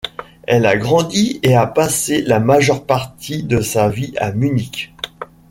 Elle 0.47 0.65
a 0.65 0.77
grandi 0.77 1.39
et 1.43 1.53
a 1.55 1.67
passé 1.67 2.23
la 2.23 2.39
majeure 2.39 2.87
partie 2.87 3.43
de 3.43 3.61
sa 3.61 3.87
vie 3.87 4.15
à 4.17 4.31
Munich. 4.31 4.91